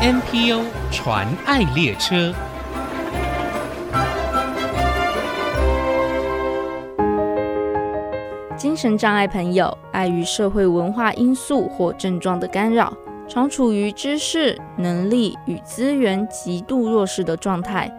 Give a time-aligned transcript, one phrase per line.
[0.00, 0.62] NPO
[0.92, 2.32] 传爱列车。
[8.56, 17.92] 精神障碍朋友碍于社会文化因素或症状的干扰，常处于知识、能力与资源极度弱势的状态，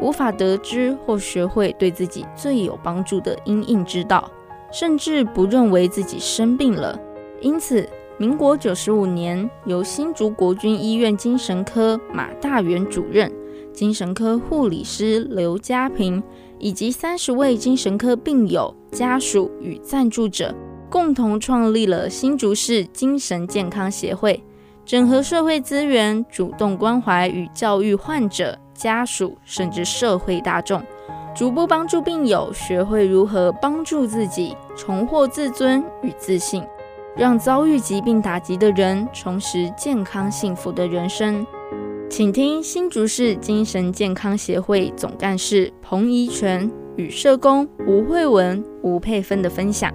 [0.00, 4.28] 无法得知或学会对自己最有帮助的因应之道，
[4.72, 6.98] 甚至不认为自己生病了。
[7.40, 7.88] 因此，
[8.18, 13.32] 民国九十五年，由新竹国军医院精神科马大元主任、
[13.72, 16.22] 精神科护理师刘家平。
[16.60, 20.54] 以及三十位精神科病友家属与赞助者
[20.88, 24.42] 共同创立了新竹市精神健康协会，
[24.86, 30.80] 整合社会资源，主动关怀与教育患者家属，甚至社会大众，
[31.34, 36.62] 逐步帮助病友学会如何帮助自己，重获自尊与自信，
[37.16, 41.46] 让遭遇疾病打击的人重拾健康幸福的人生。
[42.10, 49.92] 请听新竹市精神健康协会总干事彭宜泉与社工吴慧文、吴佩芬的分享。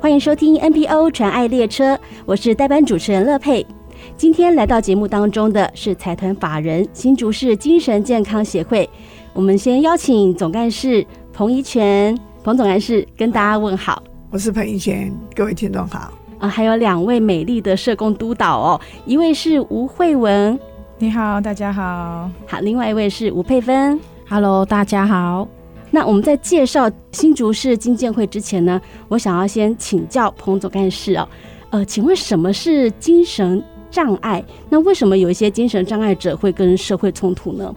[0.00, 3.66] 欢迎收听 NPO 传爱列车，我是代班主持人乐佩。
[4.16, 8.88] 今天来到节目当中的是财团法人新竹市精神健康协会。
[9.32, 12.16] 我们先邀请总干事彭宜泉。
[12.42, 20.58] 彭总干事跟大家问好，我是彭宜泉，各位听众好啊，还有两位美丽的社工督导哦，一位是吴慧文，
[20.96, 25.46] 你好，大家好，好，另外一位是吴佩芬，Hello，大家好。
[25.90, 31.28] 那我们在介绍新竹市金健会之前呢，我想要先请教彭总干事哦，
[31.68, 34.44] 呃，请问什么是精神障碍？
[34.68, 37.74] 那为什么有一些精神障碍者会跟社会冲突呢？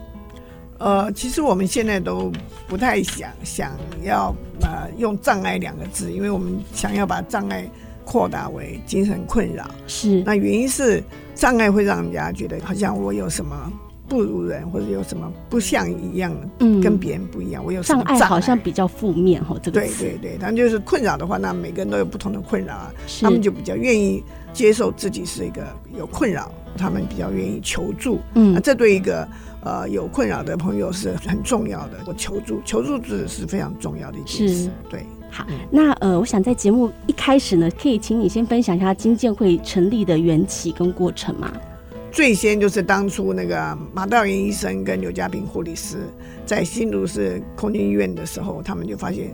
[0.80, 2.31] 呃，其实我们现在都
[2.67, 3.72] 不太想想
[4.03, 7.66] 要呃用障碍两个字，因为我们想要把障碍
[8.03, 9.66] 扩大为精神困扰。
[9.88, 11.02] 是，那原因是
[11.35, 13.72] 障碍会让人家觉得好像我有什么
[14.13, 17.66] 不如人，或者有什么不像一样，嗯，跟别人不一样。
[17.66, 24.23] 我有障碍好像比较负面哈，这个对对对，但就是困扰的话，那每个人都有不同的困扰啊，他们就比较愿意
[24.53, 25.66] 接受自己是一个
[25.97, 28.19] 有困扰，他们比较愿意求助。
[28.35, 29.28] 嗯，那这对一个。
[29.66, 31.94] 呃，有困扰的朋友是很重要的。
[32.06, 34.69] 我求助，求助是是非常重要的一件事。
[34.90, 41.50] 对，好，那呃，我想在节目一开始呢，可以请你先分享一下金建会成立的缘起跟过程吗？
[42.13, 45.97] 最先就是当初那个马道元医生跟刘家平护理师
[46.46, 49.34] 在新竹市空军医院的时候，他们就发现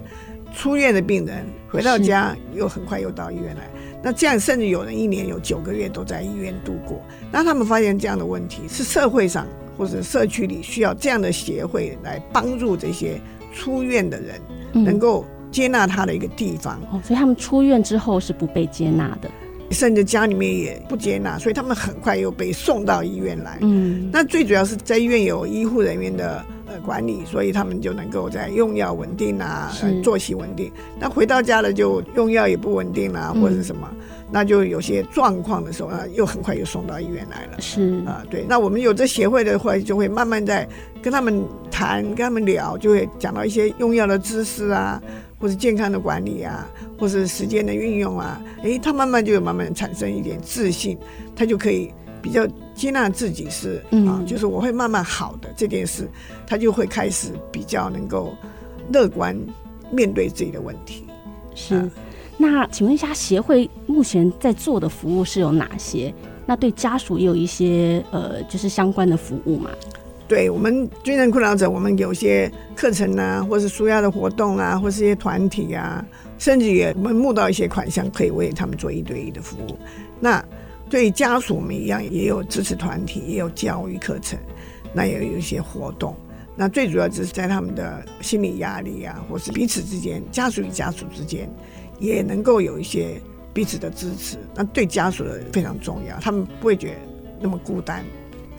[0.56, 3.70] 出院的病人回到家又很快又到医院来，
[4.02, 7.02] 那这样甚至有人一年有九个月都在医院度过。
[7.32, 9.46] 那他们发现这样的问题是社会上。
[9.78, 13.18] 或者社区里需要这样的协会来帮助这些
[13.56, 14.38] 出院的人，
[14.74, 16.82] 能够接纳他的一个地方。
[16.92, 19.32] 哦，所以他们出院之后是不被接纳的，
[19.72, 23.58] 甚至家里面也不接纳，所以他们很快又被送到医院来。
[23.62, 30.72] 嗯，那最主要是在医院有医护人员的呃管理，所以他们就能够在用药稳定啊，呃，作息稳定。
[31.00, 33.90] 那回到家了就用药也不稳定啦，或者是什么。
[34.32, 37.60] 那就有些状况的时候啊，又很快又送到医院来了。
[37.60, 38.46] 是啊，对。
[38.48, 40.68] 那我们有这协会的话，就会慢慢在
[41.02, 45.02] 跟他们谈，跟他们聊，就会讲到一些用药的知识啊，
[45.40, 48.42] 或者健康的管理啊，或是时间的运用啊。
[48.62, 50.98] 诶，他慢慢就有慢慢产生一点自信，
[51.36, 51.92] 他就可以
[52.22, 52.46] 比较
[52.76, 56.10] 接纳自己是、嗯、啊，就是我会慢慢好的这件事，
[56.46, 58.36] 他就会开始比较能够
[58.92, 59.36] 乐观
[59.92, 61.06] 面对自己的问题。
[61.56, 61.76] 是。
[61.76, 61.90] 啊
[62.42, 66.14] 那请问一下，协会目前在做的服务是有哪些？
[66.46, 69.70] 那对家属也有一些呃，就是相关的服务吗？
[70.30, 76.06] 对我们军人困扰者，我们有些课程啊，或是纾压的活动啊，或是一些团体啊，
[76.38, 79.78] 甚至也我们募到一些款项，可以为他们做一对一的服务。
[80.20, 80.42] 那
[80.88, 84.38] 对家属，我们一样也有支持团体，也有教育课程，
[84.94, 86.16] 那也有一些活动。
[86.56, 91.50] 那最主要就是在他们的心理压力啊，或是彼此之间，家属与家属之间。
[92.00, 93.20] 也能够有一些
[93.54, 96.96] 彼此的支持，那对家属的非常重要，他们不会觉得
[97.42, 98.06] 那么孤单。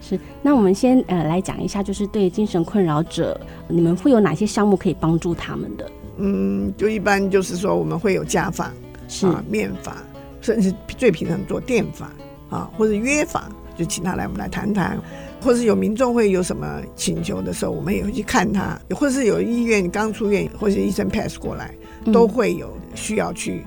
[0.00, 3.38] 是，那我们先呃来讲一下，就是对精神困扰者，
[3.68, 5.90] 你们会有哪些项目可以帮助他们的？
[6.16, 8.72] 嗯，就一般就是说我们会有家访，
[9.08, 9.94] 是啊，面访，
[10.40, 12.10] 甚至最平常做电访
[12.48, 13.44] 啊，或者约访，
[13.76, 14.98] 就请他来我们来谈谈，
[15.40, 21.74] 或是有民众会有什么请求的时候，我们也会去看他，或者是有医院刚出院，或者是医生 pass 过来，
[22.12, 22.70] 都会有。
[22.92, 23.64] 需要去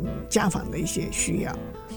[0.00, 1.52] 嗯家访的一些需要，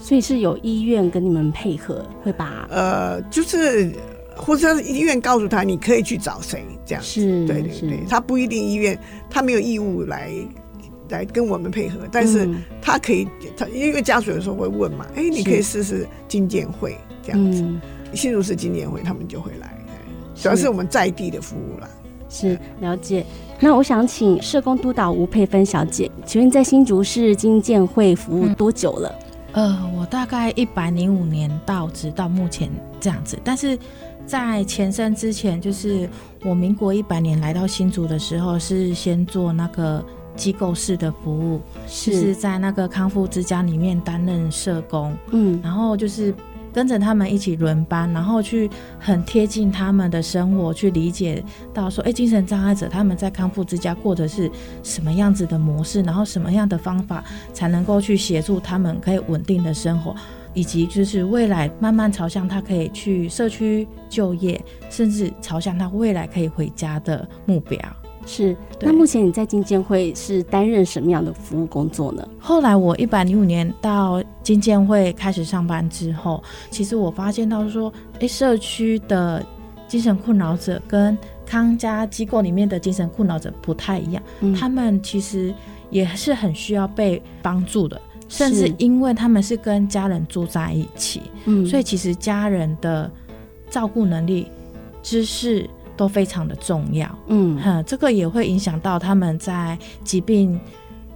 [0.06, 3.90] 所以是有医院跟你们配合，会把呃就是
[4.36, 8.96] 或者医院告诉他你可以去找谁这样子，是，对对对，他不一定医院
[9.28, 10.30] 他没有义务来
[11.08, 12.48] 来跟我们配合，但是
[12.80, 13.26] 他可以，
[13.56, 17.64] 他因为家属有时候会问嘛，哎，你可以试试金建会这样子，
[18.14, 19.76] 新竹市金建会他们就会来，
[20.36, 21.90] 主要是我们在地的服务啦。
[22.28, 23.26] 是了解。
[23.58, 29.08] 那我想请社工督导吴佩芬小姐，请问在新竹市金建会服务多久了？
[29.08, 29.25] 嗯、
[29.56, 32.70] 呃，我大概一百零五年到直到目前
[33.00, 33.76] 这样子，但是
[34.26, 36.06] 在前身之前，就是
[36.44, 40.04] 我民国一百年来到新竹的时候，是先做那个
[40.36, 46.34] 机构式的服务，是，就是在那个康复之家里面担任社工，嗯，然后就是。
[46.76, 48.68] 跟着他们一起轮班，然后去
[49.00, 51.42] 很贴近他们的生活，去理解
[51.72, 54.50] 到说，哎，精神障碍者他们在康复之家过的是
[54.82, 57.24] 什么样子的模式，然后什么样的方法
[57.54, 60.14] 才能够去协助他们可以稳定的生活，
[60.52, 67.80] 以及就是未来慢慢朝向他可以去社区就业，甚至朝向他未来可以回家的目标。
[68.26, 72.28] 是，那目前你在金监会是担任什么样的服务工作呢？
[72.40, 79.46] 后来我一百零五年到金监会开始上班之后，其实我发现到说，哎，社区的
[79.86, 85.54] 精神困扰者跟康家机构里面的精神困扰者不太一样，嗯、他们其实
[85.90, 93.08] 也是很需要被帮助的，甚至因为他们是跟家人住在一起，嗯，所以其实家人的
[93.70, 94.48] 照顾能力、
[95.00, 95.70] 知识。
[95.96, 100.60] 都非常的重要，嗯，哈，这个也会影响到他们在疾病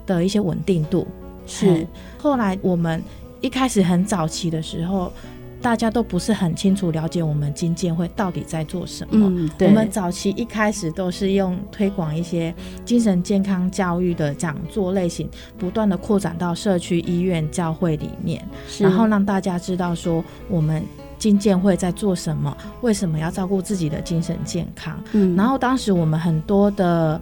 [0.06, 1.06] 的一些稳定度。
[1.46, 1.86] 是，
[2.18, 3.02] 后来我们
[3.40, 5.12] 一开始很早期的时候，
[5.60, 9.26] 大家都不是很清楚了解我们金健会到底在做什么。
[9.60, 12.54] 我们早期一开始都是用推广一些
[12.84, 15.28] 精神健康教育的讲座类型，
[15.58, 18.42] 不断的扩展到社区医院、教会里面，
[18.78, 20.82] 然后让大家知道说我们。
[21.20, 22.56] 经建会在做什么？
[22.80, 24.98] 为什么要照顾自己的精神健康？
[25.12, 27.20] 嗯，然后当时我们很多的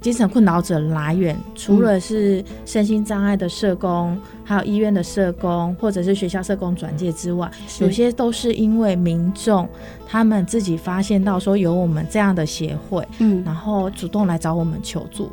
[0.00, 7.48] 精神困扰者来源，除了是身心障碍的社工，嗯、还有医院的社工，或者是学校社工转介之外，
[7.78, 9.68] 有些都是因为民众
[10.08, 15.30] 他们自己发现到说有我们这样的协会，嗯，然后主动来找我们求助。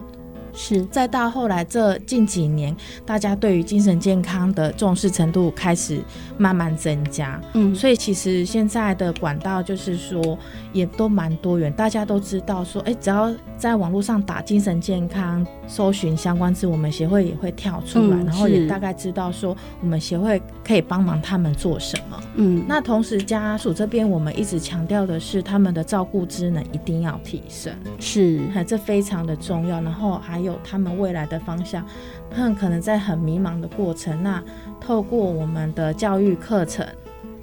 [0.54, 6.00] 是，再到后来这近几年，大家对于精神健康的重视程度开始
[6.38, 10.38] 慢慢增加，嗯，所以其实现在的管道就是说
[10.72, 30.43] 也都蛮多元，大家都知道说，哎，只要在网络上打精神健康，搜寻相关字，我们协会也会跳出来，嗯，然后也大概知道说我们协会可以帮忙他们做什么，嗯，那同时家属这边我们一直强调的是他们的照顾职能一定要提升，是，这非常的重要，然后还。
[30.44, 31.86] 有他们未来的方向，
[32.30, 34.44] 他们可能在很迷茫的过程，那
[34.80, 36.86] 透过我们的教育课程，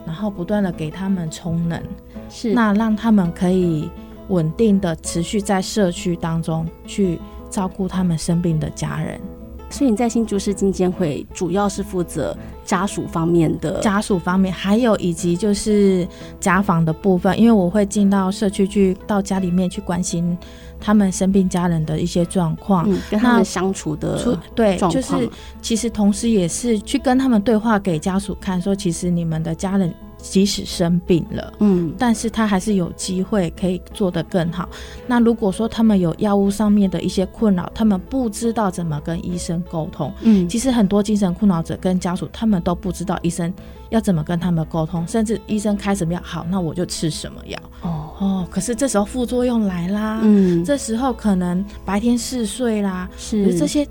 [0.07, 1.83] 然后不断的给他们充能，
[2.29, 3.91] 是那让他们可以
[4.29, 7.19] 稳定的持续在社区当中去
[7.49, 9.21] 照顾他们生病的家人。
[9.71, 16.07] 所以你在新竹市金监会主要是负责家属方面的，家属方面，还有以及就是
[16.39, 20.37] 家访的部分，因为我会进到社区去，到家里面去关心。
[20.83, 25.29] 他们生病家人的一些状况，嗯，跟他们相处的对，就是
[25.61, 34.69] 其实同时也是去跟他们对话，给家属看，说其实你们的家人即使生病了，嗯，但是他还是有机会可以做得更好。
[35.07, 43.53] 那如果说他们有药物上面的一些困扰，他们不知道怎么跟医生沟通，嗯，其实很多精神困扰者跟家属他们都不知道医生
[43.89, 47.59] 要怎么跟他们沟通，甚至医生开什么药好，那我就吃什么药。
[47.83, 48.07] 哦。
[48.21, 53.87] 哦，可是这时候副作用来啦，嗯，这时候可能白天嗜睡啦，是这些，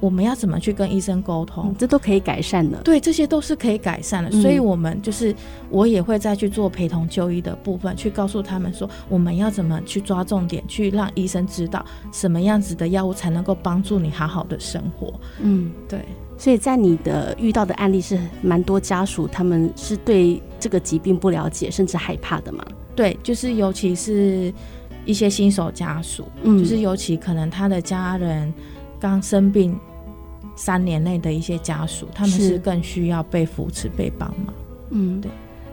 [0.00, 1.64] 我们要怎么去跟医生沟通？
[1.68, 2.78] 嗯，这都可以改善的。
[2.82, 4.30] 对，这些都是可以改善的。
[4.32, 5.34] 嗯，所以我们就是
[5.70, 15.12] 我也会再去做陪同就医的部分，去告诉他们说，我们要怎么去抓重点，去让医生知道什么样子的药物才能够帮助你好好的生活。
[15.40, 16.00] 嗯，对。
[16.36, 22.64] 所以在你的遇到的案例是蛮多家属，他们是对这个疾病不了解，甚至害怕的嘛？
[22.94, 24.54] 对，就是尤其是
[25.04, 28.54] 一些新手家属，嗯，就是尤其可能他的家人
[29.00, 29.76] 刚生病
[30.58, 34.54] 三年内的一些家属，他们是更需要被扶持、被帮忙。
[34.90, 35.30] 嗯，对。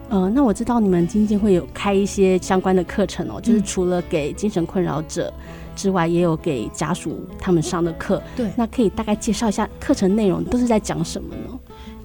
[0.10, 5.34] 呃，那我知道你们今天会有开一些相关的课程哦，就是除了给精神困扰者。
[5.76, 8.24] 之外，也有给家属他们上的课。
[8.34, 11.60] 对，那可以大概介绍一下课程内容都是在讲什么呢？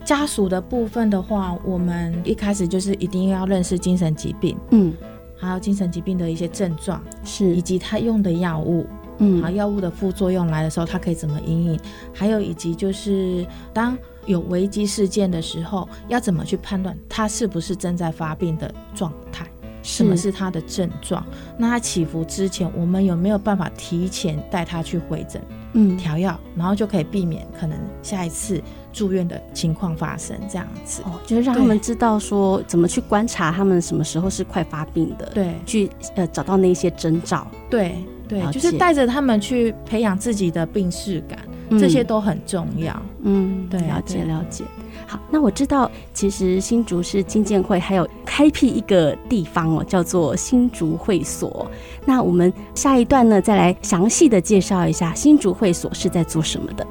[0.05, 4.93] 家属的部分的话，我们一开始就是一定要认识精神疾病，嗯，
[5.37, 8.87] 还有精神疾病的一些症状，是以及他用的药物，
[9.21, 11.81] 嗯，好药物的副作用来的时候，它可以怎么应应，
[12.13, 13.97] 还有以及就是当
[14.27, 19.47] 有危机事件的时候，要怎么去判断他是不是正在发病的状态。
[19.83, 21.25] 什么是他的症状。
[21.57, 31.03] 那他起伏之前，我们有没有办法提前带他去回诊，嗯，调药，然后就可以避免可能下一次住院的情况发生这样子。
[31.05, 37.97] 哦，就是让他们知道说怎么去观察他们什么时候是快发病的，对，去呃找到那些征兆，对
[38.29, 41.39] 对，就是带着他们去培养自己的病视感。
[41.79, 44.65] 这些都很重要，嗯，对，了解了解。
[45.07, 51.71] 好，那我知道，其实新竹市金建会还有开辟一个地方哦，叫做新竹会所。
[52.05, 56.85] 那我们下一段呢，再来详细的介绍一下新竹会所是在做什么的。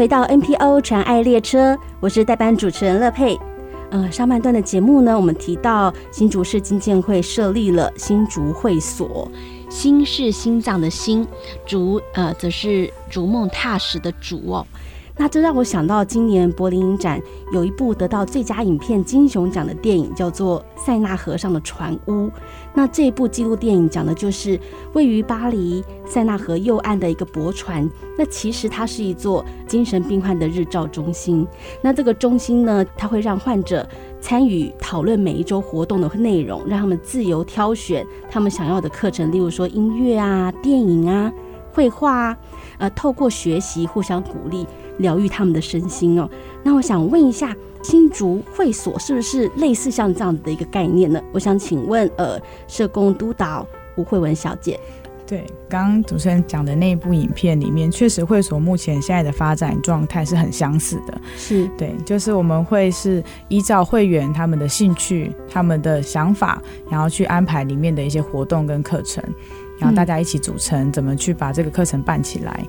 [0.00, 3.38] 回到 NPO 传爱列车，我是代班主持人乐佩。
[3.90, 9.30] 嗯，上半段的节目呢，我们提到新竹市金建会设立了新竹会所，
[9.68, 11.28] 心是心脏的心，
[11.66, 14.66] 竹呃则是逐梦踏实的竹哦。
[15.20, 17.20] 那这让我想到，今年柏林影展
[17.52, 22.12] 有一部得到最佳影片金熊奖的电影，叫做《塞纳河上的船屋》。
[22.72, 24.58] 那这部纪录电影讲的就是
[24.94, 27.86] 位于巴黎塞纳河右岸的一个驳船。
[28.16, 31.46] 那其实它是一座精神病患的日照中心。
[31.82, 33.86] 那这个中心呢，它会让患者
[34.22, 41.30] 参与讨论每一周活动的内容，让他们自由挑选他们想要的课程，例如说音乐啊、电影啊、
[41.74, 42.38] 绘画啊，
[42.80, 44.66] 呃，透过学习互相鼓励。
[44.98, 46.28] 疗愈他们的身心哦。
[46.62, 51.18] 那我想问一下，新竹会所是不是类似像这样子的一个概念呢？
[51.32, 54.78] 我想请问，呃，社工督导吴慧文小姐。
[55.26, 61.18] 对，刚刚主持人讲的那一部影片里面，确实会所目前现在的发展状态是很相似的。
[61.36, 66.60] 是对，就是我们会是依照会员他们的兴趣、他们的想法，
[66.90, 69.22] 然后去安排里面的一些活动跟课程，
[69.80, 72.64] 然后大家一起组成，怎么去把这个课程办起来。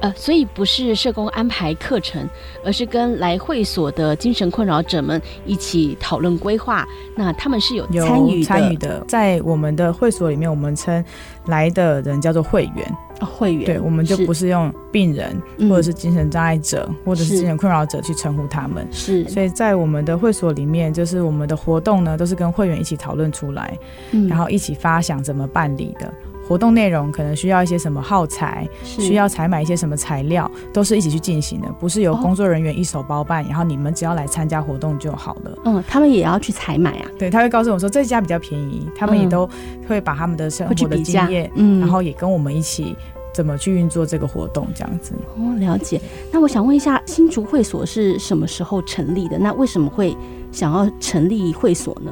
[0.00, 2.24] 呃，所以不是社工安排课程，
[2.64, 6.86] 而是跟来会所的精神困扰者们一起讨论规划。
[7.16, 11.04] 那他们是有参与参与的，在我们的会所里面，我们称
[11.46, 12.96] 来的人叫做会员。
[13.20, 15.36] 哦，会员，对，我们就不是用病人
[15.68, 18.86] 或者是精神障碍者、嗯、或者是精神困扰者去称呼他们。
[18.92, 23.76] 是，所以在我们的会所里面，就是我们的活动呢，都是跟会员一起讨论出来，
[24.12, 26.14] 嗯、然后一起发想怎么办理的。
[26.48, 35.58] 活动内容可能需要一些什么耗材，需要采买一些什么材料，都是一起去进行的，不是由工作人员一手包办，哦，然后你们只要来参加活动就好了。
[35.66, 37.10] 嗯，他们也要去采买啊？
[37.18, 39.46] 对，他会告诉我说这家比较便宜，他们也都
[39.86, 42.96] 会把他们的生活的经验，嗯，然后也跟我们一起
[43.34, 45.12] 怎么去运作这个活动，这样子。
[45.36, 46.00] 哦，了解。
[46.32, 49.38] 那我想问一下，新竹会所是什么时候成立的？
[49.38, 50.16] 那为什么会
[50.50, 52.10] 想要成立会所呢？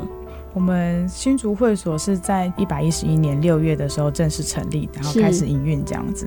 [0.56, 6.26] 我们新竹会所是在一百一十一年六月的时候正式成立，然后开始营运这样子。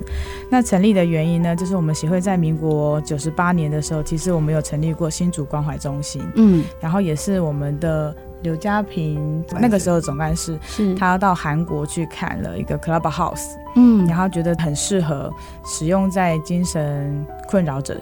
[0.51, 15.33] 那成立的原因呢，就是我们协会在民国九十八年的时候，其实我们有成立过新竹关怀中心，嗯，然后也是我们的刘家平那个时候总干事，是他到韩国去看了一个 Club House，嗯，然后觉得很适合
[15.65, 18.00] 使用在精神困扰者。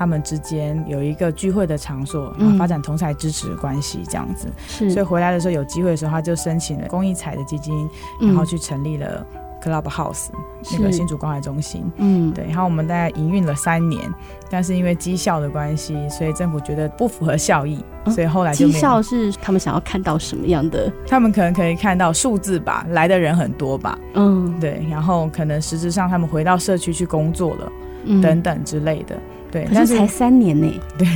[0.00, 4.48] 他们之间有一个聚会的场所，然后发展同才支持的关系，这样子。
[4.66, 7.86] 是、嗯，所以回来的时候有机会的时候，他就申请了公益彩的基金，
[8.18, 9.26] 然后去成立了
[9.62, 10.38] Club House、嗯、
[10.72, 11.84] 那个新竹关怀中心。
[11.98, 12.46] 嗯，对。
[12.46, 14.10] 然后我们大概营运了三年，
[14.48, 18.68] 但是因为绩效的关系，所以政府觉得不符合效益，所以后来就。
[18.68, 20.90] 绩效是他们想要看到什么样的？
[21.06, 23.98] 他们可能可以看到数字吧，来的人很多吧。
[24.14, 24.82] 嗯，对。
[24.90, 27.72] 然后可能实质上他们回到社区去工作了，
[28.06, 29.14] 嗯、等等之类的。
[29.50, 30.80] 对，但是才三年呢。
[30.98, 31.06] 对，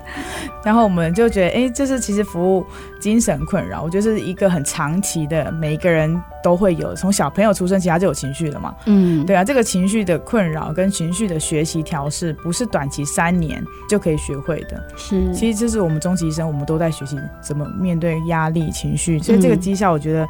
[0.64, 2.66] 然后我们就觉得，哎，这是其实服务
[3.00, 6.94] 精神困扰，我觉得是一个很长期的，每一个人都会有。
[6.94, 8.74] 从小朋友出生，其实他就有情绪了嘛。
[8.86, 14.82] 嗯，对啊，这个情绪的困扰跟情绪的学习调试，不是短期三年就可以学会的。
[14.96, 19.18] 是，其实这是我们终其一生，我们都在学习怎么面对压力、情绪。
[19.18, 20.28] 所以这个绩效，我觉得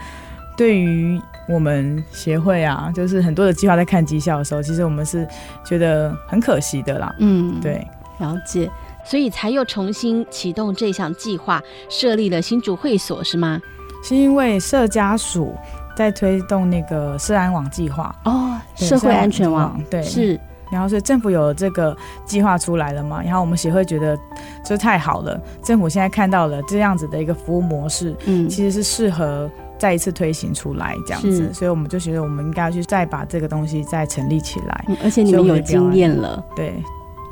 [0.58, 1.18] 对于。
[1.50, 5.26] 我们协会啊，就是很多的计划在看绩效的时候，其实我们是
[5.64, 7.14] 觉得很可惜的啦。
[7.20, 7.88] 嗯，对，
[8.18, 8.70] 了解，
[9.02, 13.58] 所以才又重新启动这项计划，设立了新竹会所，是吗？
[14.04, 15.56] 是因为社家属
[15.96, 20.38] 在推动那个社安网计划哦，社会安全网，对，是。
[20.70, 21.96] 然后所以政府有这个
[22.26, 24.14] 计划出来了嘛，然后我们协会觉得
[24.62, 29.50] 这太好了，政府现在看到了这样子的一个服务模式，嗯，其实是适合。
[29.78, 34.84] 再一次推行出来这样子，所以我们就觉得我们应该要去再把这个东西再成立起来。
[34.88, 36.74] 嗯，而且你们有经验了，对。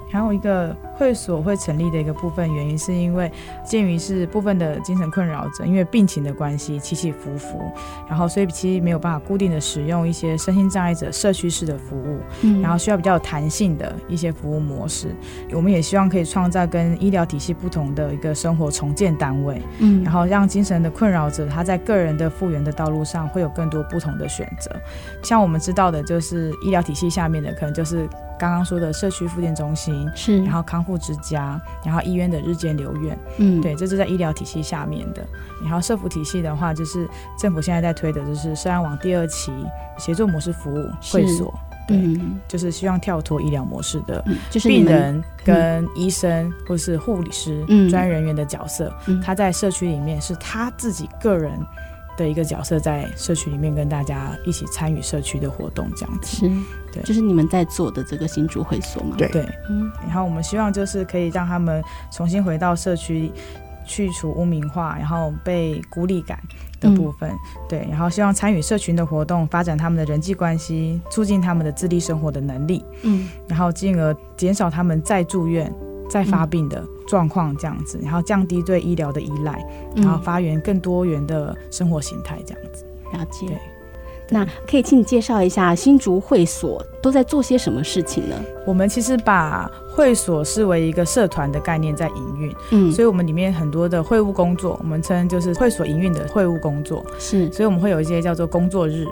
[0.09, 3.31] 还有一个会所会成立的一个部分原因，是因为
[3.65, 7.71] 鉴于是部分的精神困扰者，因为病情的关系起起伏伏，
[8.09, 15.15] 然后所以其实没有办法固定的使用一些身心障碍者社区式的服务，嗯，然后需要比较有弹性的一些服务模式。
[15.53, 24.71] 我们也希望可以创造跟医疗体系不同的一个生活重建单位，嗯，然后让精神的困扰者他在个人的复原的道路上会有更多不同的选择。
[25.23, 28.09] 像我们知道的，就是医疗体系下面的可能就是。
[28.39, 35.27] 刚刚说的社区复健中心是，然后康复之家，然后医院的日间留院，嗯，对，这是在医疗体系下面的。
[35.63, 39.53] 然后社福体系的话，就是政府现在在推的，就是社安网第二期
[39.99, 41.53] 协作模式服务会所，
[41.89, 51.59] 对、嗯，就是希望跳脱医疗模式的，就是病人跟医生或是护理师专业人员的角色，他在社区里面是他自己个人
[52.17, 56.39] 的一个角色，在社区里面跟大家一起参与社区的活动，这样子。
[56.39, 56.51] 是，
[56.93, 59.15] 对就是你们在做的这个新竹会所嘛？
[59.19, 63.31] 对对，嗯，然后我们希望就是可以让他们重新回到社区，
[63.85, 66.39] 去除污名化，然后被孤立感
[66.81, 75.73] 的部分，嗯、对，然后希望参与社群的活动，发展他们的人际关系，促进他们的自立生活的能力，嗯，然后进而减少他们再住院、
[76.09, 83.47] 再发病的状况，这样子，然后降低对医疗的依赖，然后发源更多元的生活形态，这样子，了解。
[83.47, 83.59] 对。
[84.29, 88.35] 那可以请你介绍一下新竹会所都在做些什么事情呢？
[88.67, 99.07] 我们其实把会所视为一个社团的概念在营运，嗯，所以我们里面很多的会务工作，我们称就是会所营运的会务工作，是，所以我们会有一些叫做工作日，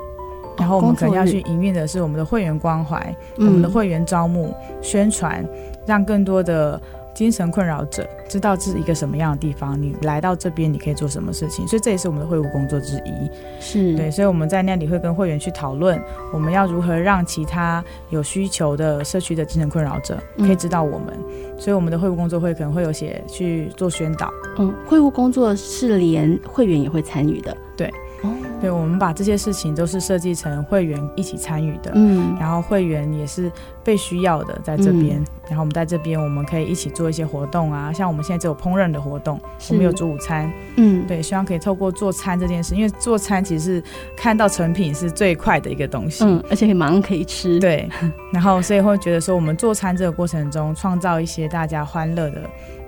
[0.58, 5.48] 然后我们可能要去营运的是我们的会员关怀，我们的会员招募、宣传，
[5.86, 6.80] 让更多的。
[7.14, 13.30] 精神困扰者知道这是一个什么样的地方，你来到这边你可以做什么事情，所以这也是我们的会务工作之一。
[13.60, 15.96] 是对，所以我们在那里会跟会员去讨论，
[16.32, 21.06] 我们要如何让其他有需求的社区的精神困扰者可以知道我们。
[21.16, 24.28] 嗯、所以我们的会务工作会可能会有些去做宣导。
[24.58, 27.56] 嗯，会务工作是连会员也会参与的。
[27.76, 27.94] 对。
[28.64, 33.50] 对，我们把这些事情都是设计成会员一起参与的，嗯，然后会员也是
[33.84, 43.84] 被需要的在这边，嗯，然后我们在这边我们可以一起做一些活动啊，像我们现在只有烹饪的活动，我们有煮午餐，嗯，对，希望可以透过做餐这件事，因为做餐其实是
[44.16, 47.88] 看到成品是最快的一个东西，嗯，而且马上可以吃，对，
[48.32, 52.40] 然后所以会觉得说我们做餐这个过程中创造一些大家欢乐的。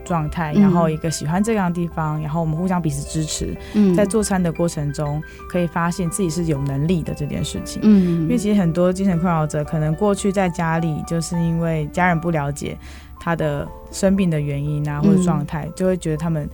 [0.06, 12.78] 状态，然后一个喜欢这样的地方，嗯，然后我们互相彼此支持，嗯，在做餐的过程中，可以发现自己是有能力的这件事情，嗯，因为其实很多精神困扰者可能过去在家里，就是因为家人不了解
[13.18, 16.48] 他的生病的原因啊，或者状态，就会觉得他们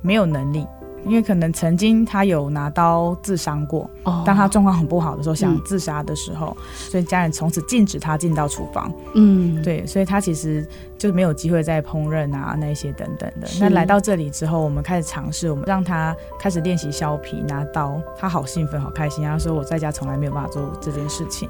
[0.00, 0.66] 没有能力。
[1.06, 3.88] 因为可能曾经他有拿刀自伤过，
[4.24, 8.92] 当他状况很不好的时候，想自杀的时候，所以家人从此禁止他进到厨房。
[9.14, 10.66] 嗯，对，所以他其实
[10.98, 13.48] 就没有机会再烹饪啊，那些等等的。
[13.60, 19.24] 那来到这里之后，我们开始尝试，我们让他开始练习削皮、拿刀，他好兴奋、好开心。
[19.24, 21.48] 他说：“我在家从来没有办法做这件事情。”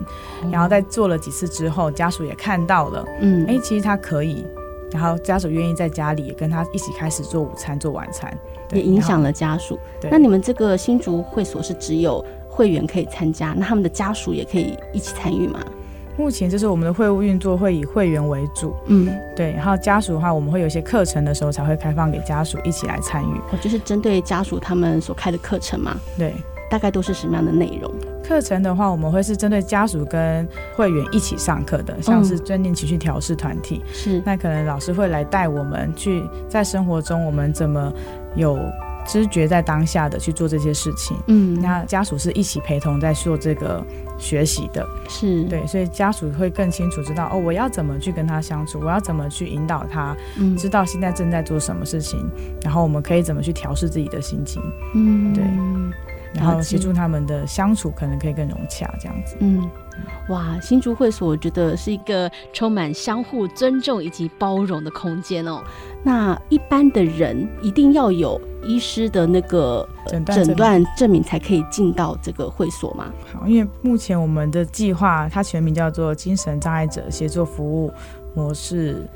[0.53, 4.47] 然后在做了几次之后，家属也看到了，嗯，哎，其实他可以。
[4.93, 8.33] 然后家属愿意在家里跟他一起开始做午餐、做晚餐。
[8.73, 9.79] 也影响了家属。
[10.11, 15.61] 那你们这个新竹会所是只有会员可以参加，那他们的家属也可以一起参与吗？
[16.19, 19.53] 目前就是我们的会务运作会以会员为主，嗯，对。
[19.53, 23.39] 然后家属的话，我们会有一些课程的时候才会开放给家属一起来参与。
[23.53, 25.97] 哦，就是针对家属他们所开的课程吗？
[26.19, 26.35] 对。
[26.71, 27.93] 大概都是什么样的内容？
[28.25, 33.81] 课程的话，我们会是针对家属跟会员一起上课的，像是正念情绪调试团体。
[33.93, 37.93] 是，那可能老师会来带我们去在生活中，我们怎么
[38.35, 38.59] 有
[39.07, 41.17] 知觉在当下的去做这些事情。
[41.29, 43.81] 嗯，那家属是一起陪同在做这个
[44.19, 44.85] 学习的。
[45.09, 52.29] 是对，所以家属会更清楚知道哦，我要怎么去跟他相处，我要怎么去引导他，嗯，知道现在正在做什么事情，
[52.61, 54.61] 然后我们可以怎么去调试自己的心情。
[54.97, 55.45] 嗯，对。
[56.37, 59.37] 然后协助他们的相处，可能可以更融洽，这样子。
[59.41, 59.69] 嗯，
[60.29, 65.63] 哇，新竹会所我觉得是一个充满相互尊重以及包容的空间哦。
[66.03, 73.13] 那一般的人一定要有医师的那个诊断证明才可以进到这个会所吗？
[73.33, 77.93] 好，因为目前我们的计划它全名叫做精神障碍者协作服务
[78.35, 79.09] 模式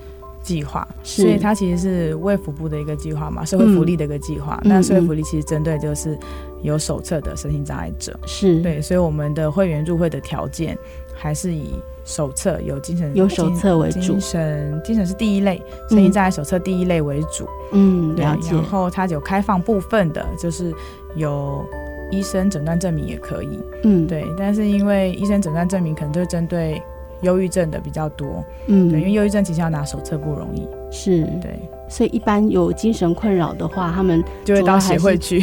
[0.42, 4.59] 计划，所以它其实是卫福部的一个计划嘛，社会福利的一个计划。
[4.64, 6.18] 那、嗯、社会福利其实针对就是。
[6.62, 10.76] 有手册的身心障碍者是对，所以我们的会员入会的条件
[11.14, 17.46] 还是以手册有精神有手册为主，精神精神是第一类，身心障碍手册第一类为主。
[17.72, 18.24] 嗯，对。
[18.24, 20.72] 然后它有开放部分的，就是
[21.14, 21.64] 有
[22.10, 23.60] 医生诊断证明也可以。
[23.84, 24.26] 嗯，对。
[24.36, 26.82] 但是因为医生诊断证明可能都针对
[27.20, 28.42] 忧郁症的比较多。
[28.66, 30.66] 嗯，对，因为忧郁症其实要拿手册不容易。
[30.90, 31.60] 是，对，
[31.90, 35.40] 所以一般有精神困扰的话，他们就会到协会去，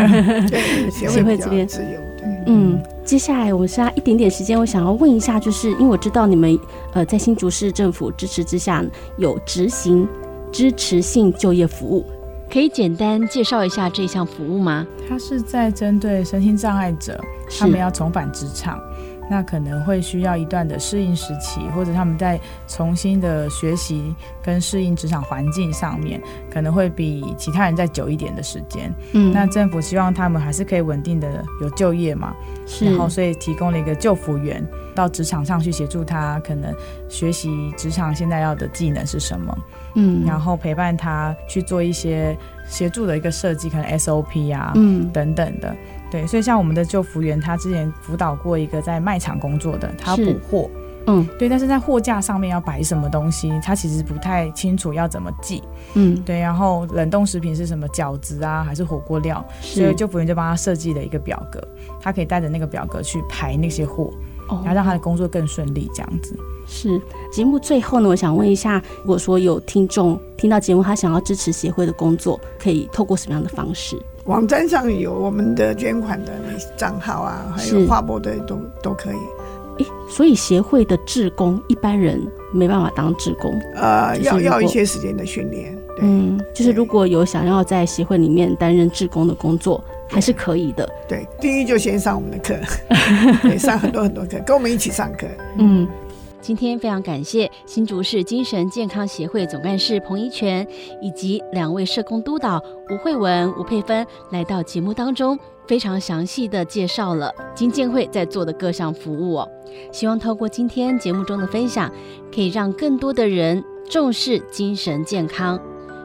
[0.48, 2.00] 对，协会这边自由。
[2.46, 6.58] 嗯，接下来我剩下一点点时间，我想要问一下，就是因为我知道你们
[6.94, 8.84] 呃在新竹市政府支持之下
[9.18, 10.08] 有执行
[10.52, 12.06] 支持性就业服务。
[12.50, 14.86] 可以简单介绍一下这项服务吗？
[15.08, 17.20] 它是在针对身心障碍者，
[17.58, 18.80] 他们要重返职场，
[19.30, 24.12] 那可能会需要一段的适应时期，或者他们在重新的学习
[24.42, 26.20] 跟适应职场环境上面，
[26.52, 28.92] 可能会比其他人再久一点的时间。
[29.12, 32.34] 嗯，那政府希望他们还是可以稳定的有就业嘛，
[32.66, 34.66] 是，然后所以提供了一个就服员
[34.96, 36.74] 到职场上去协助他，可能
[37.08, 39.56] 学习职场现在要的技能是什么。
[39.94, 45.74] 嗯，然后陪伴他去做一些协助的一个设计，可能 SOP 啊，嗯，等等的，
[46.10, 50.70] 对，所以像我们的旧服员，他之前辅导过一个在卖场工作的，他要补货，
[51.06, 55.62] 嗯，对，但是在货架上面要摆什么东西，他其实不太清楚要怎么记，
[55.94, 61.62] 嗯，对，然后冷冻食品是什么饺子啊，还是火锅料，所以就服员就帮他设计了一个表格，
[62.00, 64.12] 他可以带着那个表格去排那些货，
[64.58, 66.36] 然后让他的工作更顺利，这样子。
[66.66, 67.00] 是
[67.32, 73.96] 节目最后呢，我想问一下，如果说有听众听到节目，他想要支持协会的工作，可以透过什么样的方式？
[74.26, 76.32] 网站上有我们的捐款的
[76.76, 79.16] 账号啊，还有划拨的都都可以。
[79.78, 82.20] 诶，所以协会的志工一般人
[82.52, 85.76] 没办法当志工，呃，要要一些时间的训练。
[86.02, 90.88] 嗯，就是如果有想要在协会里面担任志工的工作，还是可以的。
[91.08, 92.56] 对，第一就先上我们的课，
[93.42, 95.26] 对，上很多很多课，跟我们一起上课。
[95.58, 95.88] 嗯。
[96.42, 100.66] 今天非常感谢新竹市精神健康协会总干事彭怡全，
[100.98, 109.48] 以及两位社工督导吴慧文、吴佩芬来到节目当中，非常详细的介绍了金健会在做的各项服务哦。
[109.92, 111.92] 希望透过今天节目中的分享，
[112.34, 115.60] 可以让更多的人重视精神健康，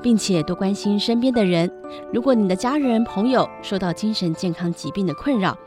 [0.05, 1.67] 并且多关心身边的人。
[2.13, 5.57] 如果你的家人朋友受到精神健康疾病的困扰，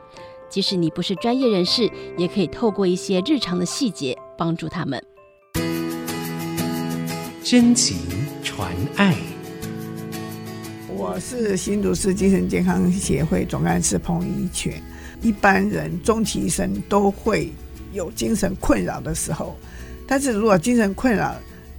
[0.48, 4.16] 即使你不是专业人士，也可以透过一些日常的细节。
[4.36, 5.02] 帮助他们，
[7.42, 7.96] 真情
[8.44, 9.16] 传爱。
[10.86, 14.80] 我是新竹市精神健康协会总干事彭怡泉。
[15.20, 17.50] 一般人终其一生都会
[17.92, 19.56] 有精神困扰的时候，
[20.06, 21.34] 但是如果精神困扰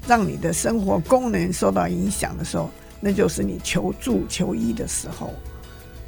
[0.09, 2.67] 让你的生活功能受到影响的时候，
[2.99, 5.31] 那就是你求助求医的时候。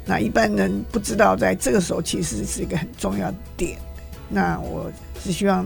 [0.04, 3.78] 那一般人不知道，在这个时候其实是一个很重要的点。
[4.28, 4.90] 那我
[5.22, 5.64] 是希望。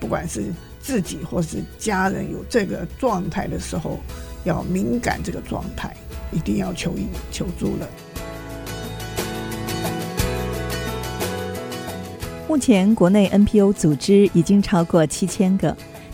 [0.00, 0.44] 不管是
[0.80, 3.98] 自己或是家人有这个状态的时候，
[4.44, 5.92] 要敏感这个状态，
[6.30, 7.88] 一定要求医求助了。
[12.46, 15.76] 目前国内 NPO 组织已经超过七千个，